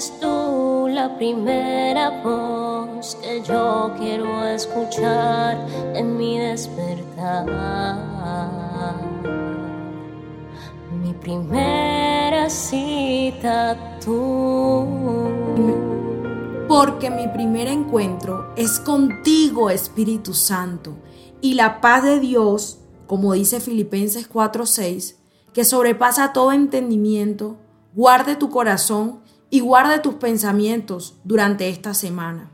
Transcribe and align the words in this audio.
Eres 0.00 0.18
tú 0.18 0.88
la 0.88 1.14
primera 1.18 2.22
voz 2.22 3.16
que 3.16 3.42
yo 3.42 3.92
quiero 3.98 4.46
escuchar 4.46 5.58
en 5.94 6.16
mi 6.16 6.38
despertar. 6.38 7.44
Mi 11.02 11.12
primera 11.12 12.48
cita 12.48 13.76
tú. 14.02 14.86
Porque 16.66 17.10
mi 17.10 17.28
primer 17.28 17.68
encuentro 17.68 18.54
es 18.56 18.80
contigo, 18.80 19.68
Espíritu 19.68 20.32
Santo, 20.32 20.94
y 21.42 21.52
la 21.52 21.82
paz 21.82 22.04
de 22.04 22.20
Dios, 22.20 22.78
como 23.06 23.34
dice 23.34 23.60
Filipenses 23.60 24.26
4:6, 24.26 25.16
que 25.52 25.66
sobrepasa 25.66 26.32
todo 26.32 26.52
entendimiento, 26.52 27.58
guarde 27.94 28.34
tu 28.36 28.48
corazón 28.48 29.20
y 29.50 29.60
guarde 29.60 29.98
tus 29.98 30.14
pensamientos 30.14 31.16
durante 31.24 31.68
esta 31.68 31.92
semana. 31.92 32.50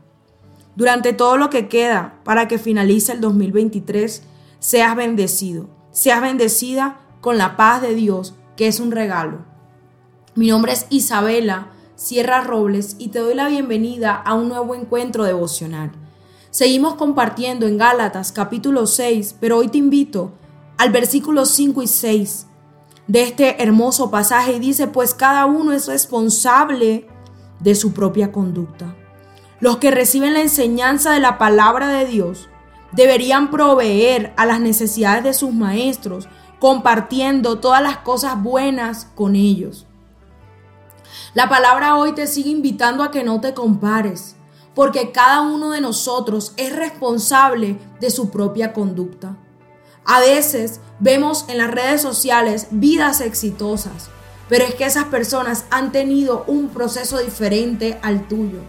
Durante 0.75 1.13
todo 1.13 1.37
lo 1.37 1.49
que 1.49 1.67
queda 1.67 2.19
para 2.23 2.47
que 2.47 2.57
finalice 2.57 3.11
el 3.13 3.21
2023, 3.21 4.23
seas 4.59 4.95
bendecido, 4.95 5.69
seas 5.91 6.21
bendecida 6.21 6.99
con 7.21 7.37
la 7.37 7.55
paz 7.55 7.81
de 7.81 7.95
Dios, 7.95 8.35
que 8.55 8.67
es 8.67 8.79
un 8.79 8.91
regalo. 8.91 9.45
Mi 10.35 10.47
nombre 10.47 10.73
es 10.73 10.85
Isabela 10.89 11.71
Sierra 11.95 12.41
Robles 12.41 12.95
y 12.99 13.07
te 13.07 13.19
doy 13.19 13.33
la 13.33 13.47
bienvenida 13.47 14.15
a 14.15 14.35
un 14.35 14.49
nuevo 14.49 14.75
encuentro 14.75 15.23
devocional. 15.23 15.91
Seguimos 16.51 16.95
compartiendo 16.95 17.67
en 17.67 17.77
Gálatas 17.77 18.31
capítulo 18.31 18.85
6, 18.85 19.35
pero 19.39 19.57
hoy 19.57 19.67
te 19.67 19.79
invito 19.79 20.33
al 20.77 20.91
versículo 20.91 21.45
5 21.45 21.81
y 21.81 21.87
6 21.87 22.46
de 23.07 23.23
este 23.23 23.63
hermoso 23.63 24.11
pasaje 24.11 24.53
y 24.53 24.59
dice, 24.59 24.87
pues 24.87 25.13
cada 25.13 25.45
uno 25.45 25.71
es 25.71 25.87
responsable 25.87 27.07
de 27.59 27.75
su 27.75 27.93
propia 27.93 28.31
conducta. 28.31 28.95
Los 29.59 29.77
que 29.77 29.91
reciben 29.91 30.33
la 30.33 30.41
enseñanza 30.41 31.13
de 31.13 31.19
la 31.19 31.37
palabra 31.37 31.87
de 31.87 32.05
Dios 32.05 32.49
deberían 32.91 33.49
proveer 33.49 34.33
a 34.37 34.45
las 34.45 34.59
necesidades 34.59 35.23
de 35.23 35.33
sus 35.33 35.53
maestros, 35.53 36.27
compartiendo 36.59 37.59
todas 37.59 37.81
las 37.81 37.97
cosas 37.97 38.41
buenas 38.41 39.05
con 39.15 39.35
ellos. 39.35 39.85
La 41.33 41.49
palabra 41.49 41.95
hoy 41.95 42.13
te 42.13 42.27
sigue 42.27 42.49
invitando 42.49 43.03
a 43.03 43.11
que 43.11 43.23
no 43.23 43.41
te 43.41 43.53
compares, 43.53 44.35
porque 44.75 45.11
cada 45.11 45.41
uno 45.41 45.71
de 45.71 45.81
nosotros 45.81 46.53
es 46.57 46.75
responsable 46.75 47.79
de 47.99 48.11
su 48.11 48.29
propia 48.29 48.73
conducta. 48.73 49.37
A 50.09 50.21
veces 50.21 50.79
vemos 51.01 51.43
en 51.49 51.57
las 51.57 51.69
redes 51.69 52.01
sociales 52.01 52.67
vidas 52.71 53.19
exitosas, 53.19 54.07
pero 54.47 54.63
es 54.63 54.73
que 54.73 54.85
esas 54.85 55.03
personas 55.05 55.65
han 55.69 55.91
tenido 55.91 56.45
un 56.47 56.69
proceso 56.69 57.17
diferente 57.17 57.99
al 58.01 58.25
tuyo. 58.25 58.59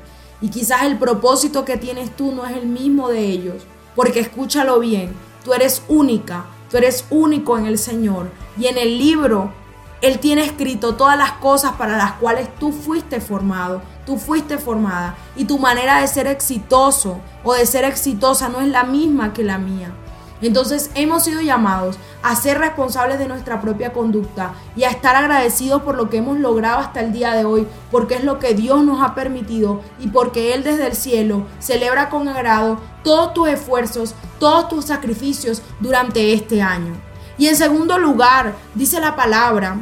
Y 0.41 0.49
quizás 0.49 0.83
el 0.83 0.99
propósito 0.99 1.65
que 1.65 1.77
tienes 1.77 2.11
tú 2.17 2.33
no 2.33 2.45
es 2.45 2.57
el 2.57 2.67
mismo 2.67 3.09
de 3.09 3.21
ellos, 3.21 3.63
porque 3.95 4.19
escúchalo 4.19 4.81
bien, 4.81 5.15
tú 5.45 5.55
eres 5.55 5.83
única, 5.87 6.47
tú 6.73 6.77
eres 6.77 7.05
único 7.09 7.57
en 7.57 7.67
el 7.67 7.79
Señor. 7.79 8.33
Y 8.59 8.67
en 8.67 8.77
el 8.77 8.99
libro, 8.99 9.53
Él 10.01 10.19
tiene 10.19 10.45
escrito 10.45 10.97
todas 10.97 11.17
las 11.17 11.35
cosas 11.35 11.75
para 11.75 11.97
las 11.97 12.15
cuales 12.15 12.53
tú 12.59 12.73
fuiste 12.73 13.21
formado, 13.21 13.81
tú 14.05 14.17
fuiste 14.17 14.59
formada. 14.59 15.17
Y 15.37 15.45
tu 15.45 15.61
manera 15.61 16.01
de 16.01 16.09
ser 16.09 16.27
exitoso 16.27 17.21
o 17.45 17.55
de 17.55 17.65
ser 17.65 17.85
exitosa 17.85 18.49
no 18.49 18.61
es 18.61 18.67
la 18.67 18.83
misma 18.83 19.33
que 19.33 19.45
la 19.45 19.59
mía. 19.59 19.95
Entonces 20.41 20.91
hemos 20.95 21.25
sido 21.25 21.41
llamados 21.41 21.99
a 22.23 22.37
ser 22.37 22.59
responsables 22.59 23.19
de 23.19 23.29
nuestra 23.29 23.61
propia 23.61 23.93
conducta 23.93 24.53
y 24.77 24.85
a 24.85 24.91
estar 24.91 25.17
agradecidos 25.17 25.83
por 25.83 25.97
lo 25.97 26.09
que 26.09 26.19
hemos 26.19 26.39
logrado 26.39 26.79
hasta 26.79 27.01
el 27.01 27.13
día 27.13 27.33
de 27.33 27.45
hoy, 27.45 27.67
porque 27.91 28.15
es 28.15 28.25
lo 28.25 28.39
que 28.39 28.55
Dios 28.55 28.85
nos 28.85 29.03
ha 29.03 29.15
permitido 29.15 29.81
y 29.99 30.09
porque 30.09 30.55
Él 30.55 30.63
desde 30.63 30.87
el 30.87 30.95
cielo 30.95 31.47
celebra 31.59 32.09
con 32.09 32.29
agrado 32.29 32.81
todos 33.03 33.35
tus 33.35 33.49
esfuerzos, 33.49 34.15
todos 34.39 34.69
tus 34.69 34.85
sacrificios 34.87 35.63
durante 35.81 36.33
este 36.33 36.63
año. 36.63 36.95
Y 37.37 37.49
en 37.49 37.57
segundo 37.57 37.99
lugar, 37.99 38.55
dice 38.75 39.01
la 39.01 39.15
palabra, 39.15 39.77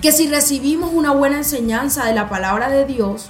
que 0.00 0.12
si 0.12 0.28
recibimos 0.28 0.90
una 0.92 1.12
buena 1.12 1.38
enseñanza 1.38 2.04
de 2.04 2.14
la 2.14 2.28
palabra 2.28 2.68
de 2.68 2.84
Dios, 2.84 3.28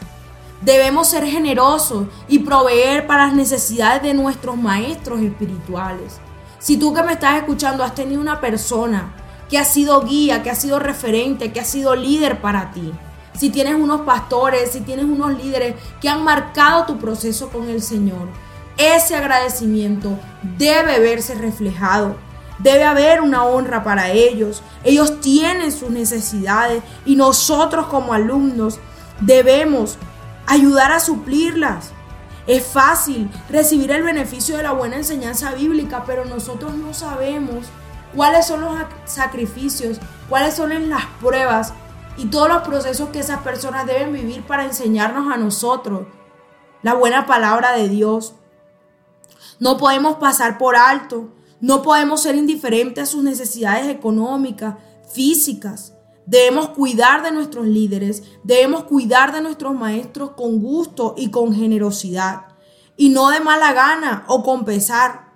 Debemos 0.63 1.09
ser 1.09 1.27
generosos 1.27 2.07
y 2.29 2.41
proveer 2.41 3.07
para 3.07 3.27
las 3.27 3.35
necesidades 3.35 4.03
de 4.03 4.15
nuestros 4.15 4.57
maestros 4.57 5.21
espirituales. 5.21 6.19
Si 6.59 6.77
tú 6.77 6.95
que 6.95 7.03
me 7.03 7.13
estás 7.13 7.37
escuchando 7.37 7.85
has 7.85 7.95
tenido 7.95 8.21
una 8.21 8.41
persona 8.41 9.15
que 9.49 9.59
ha 9.59 9.65
sido 9.65 10.03
guía, 10.03 10.43
que 10.43 10.51
ha 10.51 10.55
sido 10.55 10.79
referente, 10.79 11.53
que 11.53 11.61
ha 11.61 11.65
sido 11.65 11.95
líder 11.95 12.41
para 12.41 12.73
ti, 12.73 12.93
si 13.37 13.51
tienes 13.51 13.75
unos 13.75 14.01
pastores, 14.01 14.73
si 14.73 14.81
tienes 14.81 15.05
unos 15.05 15.37
líderes 15.37 15.75
que 16.01 16.09
han 16.09 16.25
marcado 16.25 16.87
tu 16.87 16.97
proceso 16.97 17.51
con 17.51 17.69
el 17.69 17.83
Señor, 17.83 18.29
ese 18.79 19.15
agradecimiento 19.15 20.19
debe 20.59 20.99
verse 21.01 21.35
reflejado. 21.35 22.17
Debe 22.59 22.85
haber 22.85 23.21
una 23.21 23.45
honra 23.45 23.85
para 23.85 24.11
ellos. 24.11 24.63
Ellos 24.85 25.21
tienen 25.21 25.71
sus 25.73 25.91
necesidades 25.91 26.83
y 27.05 27.17
nosotros 27.17 27.87
como 27.87 28.15
alumnos 28.15 28.79
debemos 29.21 29.99
ayudar 30.47 30.93
a 30.93 31.01
suplirlas. 31.01 31.93
Es 32.47 32.65
fácil 32.65 33.31
recibir 33.51 33.91
el 33.91 34.03
beneficio 34.03 34.57
de 34.57 34.63
la 34.63 34.73
buena 34.73 34.97
enseñanza 34.97 35.53
bíblica, 35.53 36.05
pero 36.07 36.25
nosotros 36.25 36.75
no 36.75 36.95
sabemos 36.95 37.67
cuáles 38.15 38.47
son 38.47 38.61
los 38.61 38.79
sacrificios, 39.05 39.99
cuáles 40.29 40.55
son 40.55 40.89
las 40.89 41.07
pruebas 41.21 41.73
y 42.17 42.27
todos 42.27 42.49
los 42.49 42.63
procesos 42.63 43.09
que 43.11 43.19
esas 43.19 43.41
personas 43.41 43.87
deben 43.87 44.13
vivir 44.13 44.43
para 44.43 44.65
enseñarnos 44.65 45.33
a 45.33 45.37
nosotros 45.37 46.07
la 46.83 46.95
buena 46.95 47.27
palabra 47.27 47.73
de 47.73 47.89
Dios. 47.89 48.35
No 49.59 49.77
podemos 49.77 50.17
pasar 50.17 50.57
por 50.57 50.77
alto, 50.77 51.31
no 51.61 51.83
podemos 51.83 52.23
ser 52.23 52.37
indiferentes 52.37 53.03
a 53.03 53.11
sus 53.11 53.25
necesidades 53.25 53.89
económicas, 53.89 54.77
físicas. 55.13 55.96
Debemos 56.27 56.71
cuidar 56.71 57.23
de 57.23 57.31
nuestros 57.31 57.67
líderes, 57.67 58.25
debemos 58.43 58.85
cuidar 58.85 59.33
de 59.33 59.41
nuestros 59.41 59.75
maestros 59.75 60.31
con 60.31 60.61
gusto 60.61 61.15
y 61.17 61.31
con 61.31 61.55
generosidad, 61.55 62.49
y 62.97 63.11
no 63.11 63.31
de 63.31 63.39
mala 63.39 63.73
gana 63.73 64.25
o 64.27 64.43
con 64.43 64.65
pesar. 64.65 65.33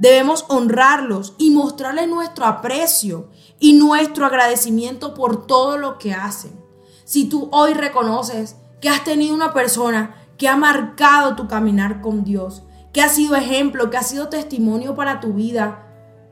Debemos 0.00 0.46
honrarlos 0.48 1.34
y 1.38 1.52
mostrarles 1.52 2.08
nuestro 2.08 2.46
aprecio 2.46 3.28
y 3.60 3.74
nuestro 3.74 4.26
agradecimiento 4.26 5.14
por 5.14 5.46
todo 5.46 5.76
lo 5.76 5.98
que 5.98 6.12
hacen. 6.12 6.58
Si 7.04 7.28
tú 7.28 7.48
hoy 7.52 7.74
reconoces 7.74 8.56
que 8.80 8.88
has 8.88 9.04
tenido 9.04 9.34
una 9.34 9.52
persona 9.52 10.16
que 10.38 10.48
ha 10.48 10.56
marcado 10.56 11.36
tu 11.36 11.46
caminar 11.46 12.00
con 12.00 12.24
Dios, 12.24 12.62
que 12.92 13.02
ha 13.02 13.08
sido 13.08 13.36
ejemplo, 13.36 13.90
que 13.90 13.98
ha 13.98 14.02
sido 14.02 14.28
testimonio 14.28 14.96
para 14.96 15.20
tu 15.20 15.34
vida 15.34 15.86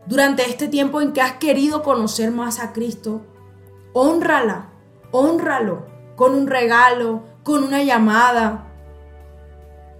durante 0.07 0.49
este 0.49 0.67
tiempo 0.67 1.01
en 1.01 1.13
que 1.13 1.21
has 1.21 1.35
querido 1.35 1.83
conocer 1.83 2.31
más 2.31 2.59
a 2.59 2.73
Cristo, 2.73 3.27
honrala, 3.93 4.71
honralo 5.11 5.87
con 6.17 6.35
un 6.35 6.47
regalo, 6.47 7.23
con 7.45 7.63
una 7.63 7.83
llamada, 7.83 8.67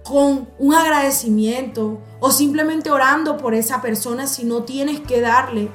con 0.03 0.49
un 0.57 0.73
agradecimiento 0.73 1.99
o 2.19 2.31
simplemente 2.31 2.91
orando 2.91 3.37
por 3.37 3.53
esa 3.53 3.81
persona 3.81 4.27
si 4.27 4.43
no 4.43 4.63
tienes 4.63 4.99
que 4.99 5.21
darle. 5.21 5.69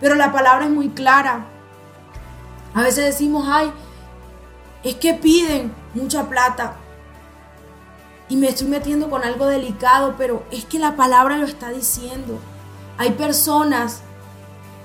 Pero 0.00 0.14
la 0.14 0.32
palabra 0.32 0.66
es 0.66 0.70
muy 0.70 0.90
clara. 0.90 1.46
A 2.74 2.82
veces 2.82 3.06
decimos, 3.06 3.46
ay, 3.48 3.72
es 4.82 4.96
que 4.96 5.14
piden 5.14 5.72
mucha 5.94 6.28
plata. 6.28 6.76
Y 8.28 8.36
me 8.36 8.48
estoy 8.48 8.66
metiendo 8.66 9.08
con 9.08 9.22
algo 9.22 9.46
delicado, 9.46 10.14
pero 10.18 10.42
es 10.50 10.64
que 10.64 10.78
la 10.78 10.96
palabra 10.96 11.38
lo 11.38 11.46
está 11.46 11.70
diciendo. 11.70 12.38
Hay 12.98 13.12
personas 13.12 14.02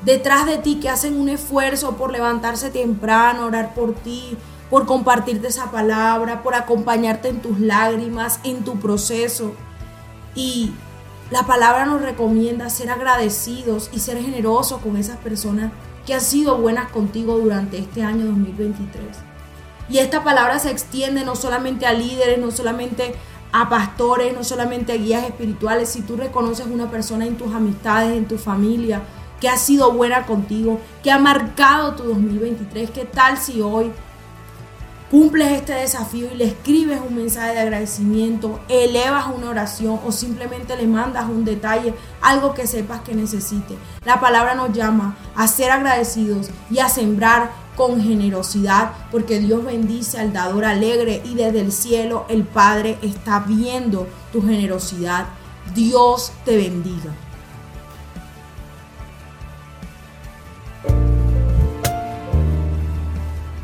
detrás 0.03 0.45
de 0.45 0.57
ti 0.57 0.80
que 0.80 0.89
hacen 0.89 1.19
un 1.19 1.30
esfuerzo 1.30 1.95
por 1.95 2.12
levantarse 2.12 2.69
temprano, 2.69 3.45
orar 3.45 3.74
por 3.74 3.94
ti, 3.94 4.38
por 4.69 4.86
compartirte 4.86 5.48
esa 5.48 5.69
palabra, 5.71 6.44
por 6.44 6.56
acompañarte 6.56 7.27
en 7.27 7.42
tus 7.42 7.59
lágrimas, 7.59 8.39
en 8.44 8.63
tu 8.63 8.80
proceso. 8.80 9.53
Y 10.33 10.71
la 11.30 11.45
palabra 11.45 11.86
nos 11.86 12.01
recomienda 12.01 12.69
ser 12.69 12.89
agradecidos 12.89 13.89
y 13.94 14.00
ser 14.00 14.21
generosos 14.21 14.81
con 14.81 14.98
esas 14.98 15.18
personas 15.18 15.71
que 16.06 16.13
han 16.13 16.21
sido 16.21 16.57
buenas 16.57 16.89
contigo 16.92 17.38
durante 17.38 17.77
este 17.77 18.03
año 18.03 18.25
2023. 18.25 19.18
Y 19.89 19.98
esta 19.98 20.24
palabra 20.24 20.57
se 20.59 20.71
extiende 20.71 21.25
no 21.25 21.36
solamente 21.36 21.86
a 21.86 21.94
líderes, 21.94 22.39
no 22.39 22.50
solamente 22.51 23.13
a 23.51 23.68
pastores, 23.69 24.33
no 24.33 24.44
solamente 24.44 24.94
a 24.94 24.95
guías 24.95 25.25
espirituales. 25.25 25.89
Si 25.89 26.01
tú 26.01 26.15
reconoces 26.15 26.65
una 26.68 26.89
persona 26.89 27.25
en 27.25 27.36
tus 27.36 27.53
amistades, 27.53 28.18
en 28.18 28.25
tu 28.25 28.38
familia, 28.38 29.01
que 29.41 29.49
ha 29.49 29.57
sido 29.57 29.91
buena 29.91 30.25
contigo, 30.25 30.79
que 31.03 31.11
ha 31.11 31.17
marcado 31.17 31.95
tu 31.95 32.03
2023. 32.03 32.91
¿Qué 32.91 33.05
tal 33.05 33.38
si 33.39 33.59
hoy 33.59 33.91
cumples 35.09 35.51
este 35.51 35.73
desafío 35.73 36.31
y 36.31 36.38
le 36.38 36.45
escribes 36.45 37.01
un 37.05 37.15
mensaje 37.15 37.53
de 37.53 37.59
agradecimiento, 37.59 38.61
elevas 38.69 39.25
una 39.35 39.49
oración 39.49 39.99
o 40.05 40.11
simplemente 40.11 40.77
le 40.77 40.85
mandas 40.85 41.25
un 41.25 41.43
detalle, 41.43 41.95
algo 42.21 42.53
que 42.53 42.67
sepas 42.67 43.01
que 43.01 43.15
necesite? 43.15 43.75
La 44.05 44.21
palabra 44.21 44.53
nos 44.53 44.73
llama 44.73 45.17
a 45.35 45.47
ser 45.47 45.71
agradecidos 45.71 46.51
y 46.69 46.77
a 46.77 46.88
sembrar 46.88 47.49
con 47.75 47.99
generosidad, 47.99 48.91
porque 49.11 49.39
Dios 49.39 49.65
bendice 49.65 50.19
al 50.19 50.33
dador 50.33 50.65
alegre 50.65 51.23
y 51.25 51.33
desde 51.33 51.61
el 51.61 51.71
cielo 51.71 52.25
el 52.29 52.43
Padre 52.43 52.99
está 53.01 53.39
viendo 53.39 54.07
tu 54.31 54.45
generosidad. 54.45 55.25
Dios 55.73 56.31
te 56.45 56.57
bendiga. 56.57 57.11